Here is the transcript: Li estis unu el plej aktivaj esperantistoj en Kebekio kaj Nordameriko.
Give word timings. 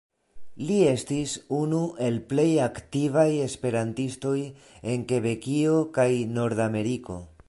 Li 0.69 0.75
estis 0.91 1.33
unu 1.57 1.81
el 2.05 2.15
plej 2.31 2.47
aktivaj 2.67 3.27
esperantistoj 3.43 4.35
en 4.95 5.07
Kebekio 5.13 5.77
kaj 5.99 6.11
Nordameriko. 6.39 7.23